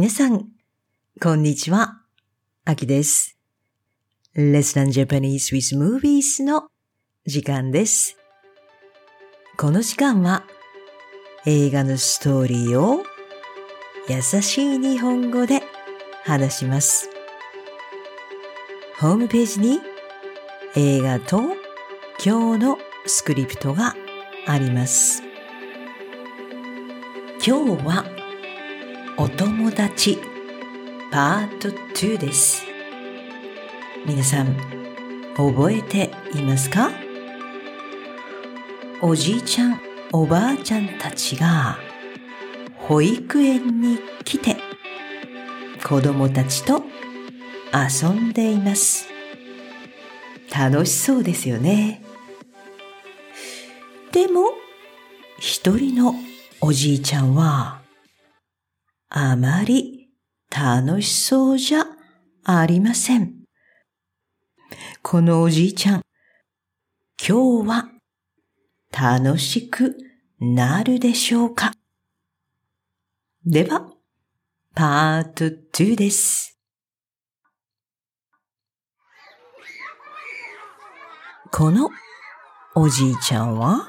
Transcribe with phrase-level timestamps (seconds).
[0.00, 0.46] 皆さん、
[1.20, 2.02] こんにちは。
[2.64, 3.36] あきです。
[4.36, 6.68] Let's Learn Japanese with Movies の
[7.26, 8.16] 時間です。
[9.56, 10.44] この時間は
[11.46, 13.02] 映画のストーリーを
[14.08, 15.64] 優しい日本語で
[16.24, 17.10] 話します。
[19.00, 19.80] ホームページに
[20.76, 21.40] 映画と
[22.24, 23.96] 今日のスクリプトが
[24.46, 25.24] あります。
[27.44, 28.17] 今日は
[29.20, 30.16] お友達
[31.10, 32.62] パート2です。
[34.06, 34.56] 皆さん
[35.36, 36.92] 覚えていますか？
[39.02, 39.80] おじいちゃん
[40.12, 41.78] おばあちゃんたちが
[42.76, 44.56] 保育園に来て
[45.84, 46.84] 子供たちと
[47.74, 49.08] 遊んでいます。
[50.56, 52.04] 楽しそうですよね。
[54.12, 54.52] でも
[55.40, 56.14] 一人の
[56.60, 57.77] おじいちゃんは
[59.10, 60.10] あまり
[60.50, 61.86] 楽しそうじゃ
[62.44, 63.34] ありません。
[65.02, 66.02] このおじいちゃん、
[67.18, 67.88] 今日は
[68.92, 69.96] 楽しく
[70.38, 71.72] なるでしょうか？
[73.46, 73.90] では、
[74.74, 76.58] パート2です。
[81.50, 81.88] この
[82.74, 83.88] おじいちゃんは、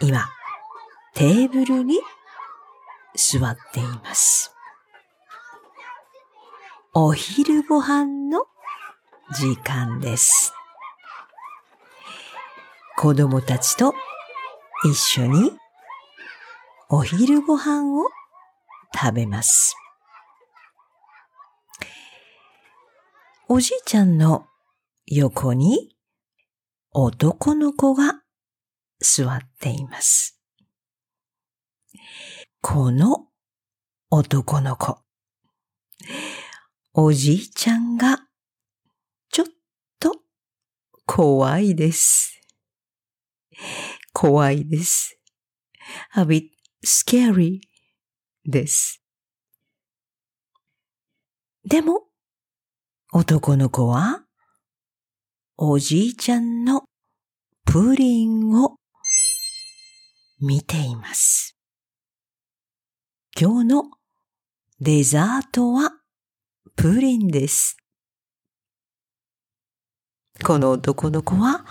[0.00, 0.28] 今、
[1.14, 2.00] テーブルに
[3.18, 4.54] 座っています。
[6.94, 8.44] お昼ご飯の
[9.34, 10.52] 時間です。
[12.96, 13.92] 子供たちと
[14.84, 15.50] 一緒に
[16.88, 18.06] お昼ご飯を
[18.94, 19.74] 食べます。
[23.48, 24.46] おじいちゃんの
[25.06, 25.96] 横に
[26.92, 28.22] 男の子が
[29.00, 30.37] 座っています。
[32.60, 33.28] この
[34.10, 34.98] 男の子、
[36.92, 38.18] おじいちゃんが
[39.30, 39.46] ちょっ
[40.00, 40.16] と
[41.06, 42.40] 怖いです。
[44.12, 45.20] 怖いです。
[46.16, 46.48] a bit
[46.84, 47.60] scary
[48.44, 49.02] です。
[51.64, 52.08] でも、
[53.12, 54.24] 男の子は、
[55.56, 56.84] おじいちゃんの
[57.64, 58.78] プリンを
[60.40, 61.57] 見ています。
[63.40, 63.84] 今日の
[64.80, 65.92] デザートは
[66.74, 67.76] プリンです。
[70.44, 71.64] この男の子は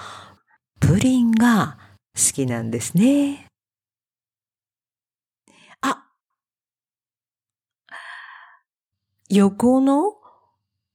[0.79, 1.77] プリンが
[2.15, 3.47] 好きなんですね。
[5.81, 6.05] あ、
[9.27, 10.13] 横の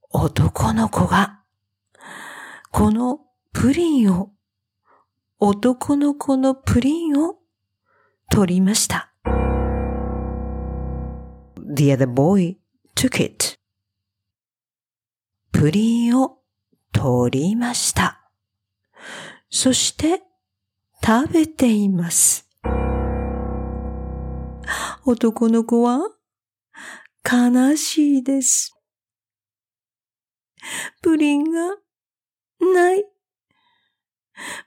[0.08, 1.42] 男の子が
[2.70, 3.20] この
[3.52, 4.30] プリンを、
[5.38, 7.36] 男の子のプリンを
[8.30, 9.11] 取りました。
[11.74, 12.58] The other boy
[12.94, 13.56] took it.
[15.52, 16.36] プリンを
[16.92, 18.30] 取りました。
[19.48, 20.22] そして
[21.02, 22.46] 食べています。
[25.06, 26.10] 男の子は
[27.24, 28.76] 悲しいです。
[31.00, 31.76] プリンが
[32.60, 33.06] ない。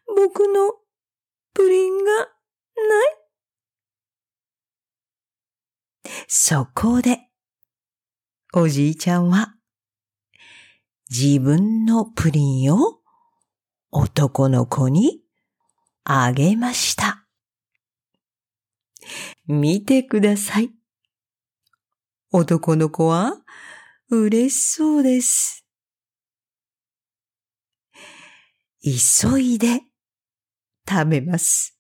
[0.08, 0.74] 僕の
[1.54, 3.25] プリンがない。
[6.28, 7.30] そこで、
[8.54, 9.56] おじいちゃんは、
[11.10, 13.00] 自分のプリンを
[13.92, 15.22] 男の子に
[16.04, 17.28] あげました。
[19.48, 20.72] 見てください。
[22.32, 23.34] 男の子は
[24.10, 25.66] 嬉しそうです。
[28.84, 29.82] 急いで
[30.88, 31.80] 食べます。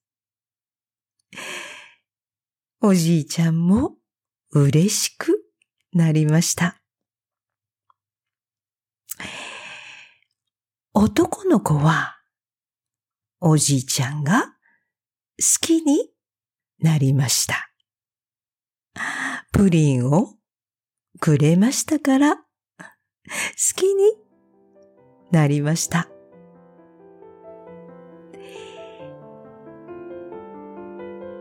[2.81, 3.95] おじいちゃんも
[4.57, 5.37] 嬉しく
[5.91, 6.81] なりました。
[10.93, 12.15] 男の子は
[13.41, 14.53] おじいちゃんが好
[15.59, 16.09] きに
[16.79, 17.69] なりました。
[19.51, 20.35] プリンを
[21.19, 22.43] くれましたから好
[23.75, 24.13] きに
[25.31, 26.07] なりました。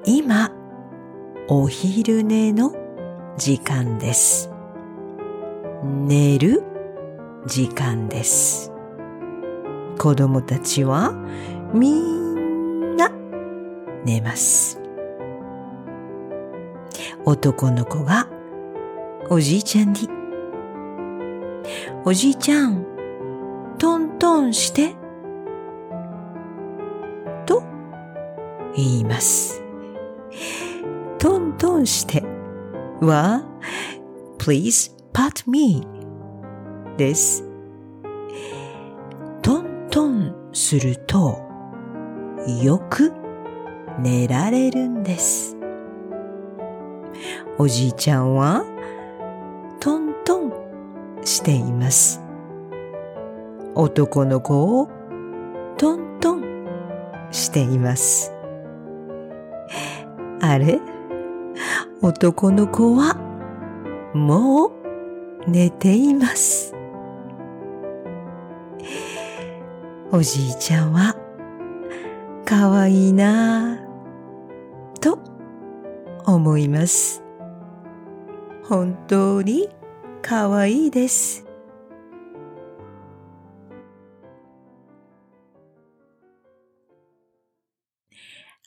[0.04, 0.50] 今、
[1.48, 2.83] お昼寝の
[3.36, 4.48] 時間です。
[5.82, 6.62] 寝る
[7.46, 8.70] 時間です。
[9.98, 11.12] 子供たちは
[11.72, 13.10] みんな
[14.04, 14.80] 寝ます。
[17.24, 18.28] 男の子が
[19.28, 20.08] おじいちゃんに、
[22.04, 22.86] おじいちゃん、
[23.78, 24.94] トントンして、
[27.46, 27.64] と
[28.76, 29.60] 言います。
[31.18, 32.33] トントンして
[33.06, 33.44] は
[34.38, 35.86] please pat me
[36.96, 37.44] です。
[39.42, 41.40] トントンすると
[42.62, 43.12] よく
[44.00, 45.56] 寝られるんです。
[47.58, 48.64] おじいちゃんは
[49.80, 50.52] トントン
[51.24, 52.20] しています。
[53.74, 54.88] 男の子を
[55.76, 58.32] トントンしています。
[60.40, 60.80] あれ？
[62.04, 63.14] 男の子は
[64.12, 66.74] もう寝ています。
[70.12, 71.16] おじいちゃんは
[72.44, 75.18] かわいいなぁと
[76.26, 77.22] 思います。
[78.64, 79.70] 本当に
[80.20, 81.46] かわいいです。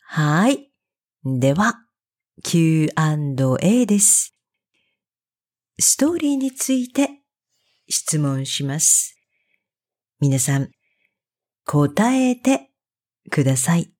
[0.01, 0.71] はい。
[1.23, 1.86] では、
[2.43, 4.31] Q&A です。
[5.79, 7.23] ストーリーについて
[7.89, 9.17] 質問します。
[10.19, 10.69] 皆さん、
[11.65, 12.69] 答えて
[13.31, 13.91] ください。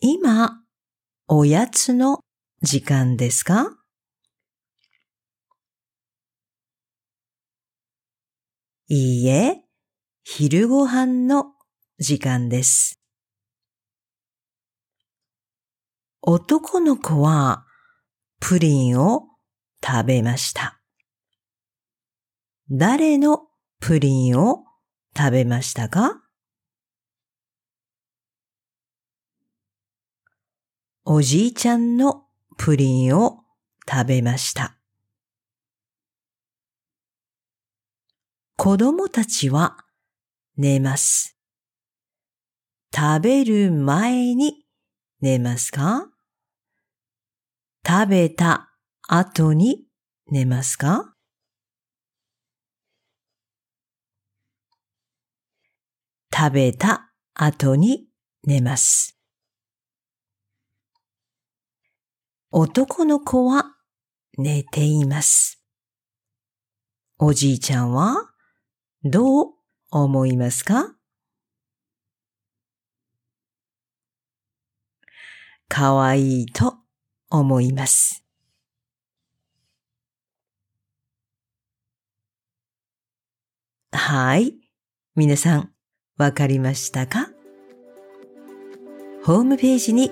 [0.00, 0.64] 今、
[1.28, 2.18] おやつの
[2.60, 3.78] 時間ですか？
[8.88, 9.62] いいえ、
[10.24, 11.54] 昼ご飯の
[12.00, 12.97] 時間です。
[16.22, 17.64] 男の子は
[18.40, 19.28] プリンを
[19.84, 20.80] 食べました。
[22.70, 23.42] 誰の
[23.80, 24.64] プリンを
[25.16, 26.20] 食べましたか？
[31.04, 32.24] おじいちゃんの
[32.56, 33.44] プリンを
[33.88, 34.76] 食べました。
[38.56, 39.78] 子供たちは
[40.56, 41.38] 寝ます。
[42.94, 44.64] 食べる前に
[45.20, 46.06] 寝ますか？
[47.84, 48.70] 食べた
[49.08, 49.84] 後に
[50.30, 51.14] 寝ますか？
[56.32, 58.06] 食べた後に
[58.44, 59.18] 寝ます。
[62.52, 63.74] 男の子は
[64.36, 65.60] 寝ています。
[67.18, 68.30] おじいちゃんは
[69.02, 69.54] どう
[69.90, 70.94] 思いますか？
[75.68, 76.76] かわいいと
[77.30, 78.24] 思います。
[83.92, 84.54] はい。
[85.14, 85.70] 皆さん、
[86.16, 87.28] わかりましたか？
[89.24, 90.10] ホームページに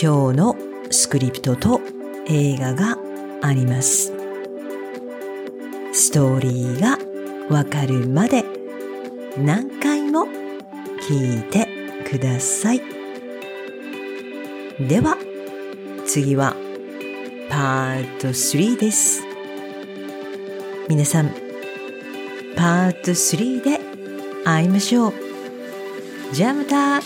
[0.00, 0.56] 今日の
[0.90, 1.80] スクリプトと
[2.26, 2.96] 映画が
[3.42, 4.12] あります。
[5.92, 6.98] ストーリーが
[7.54, 8.44] わかるまで
[9.36, 10.26] 何回も
[11.08, 11.68] 聞いて
[12.08, 13.01] ください。
[14.80, 15.18] では、
[16.06, 16.56] 次は
[17.50, 19.22] パート3です。
[20.88, 21.28] 皆さん、
[22.56, 23.80] パート3で
[24.44, 25.12] 会いましょう。
[26.32, 27.00] じゃあまた